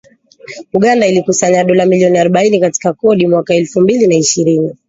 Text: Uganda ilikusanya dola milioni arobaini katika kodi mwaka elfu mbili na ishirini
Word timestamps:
Uganda 0.77 1.05
ilikusanya 1.07 1.63
dola 1.63 1.85
milioni 1.85 2.17
arobaini 2.17 2.59
katika 2.59 2.93
kodi 2.93 3.27
mwaka 3.27 3.53
elfu 3.55 3.81
mbili 3.81 4.07
na 4.07 4.15
ishirini 4.15 4.73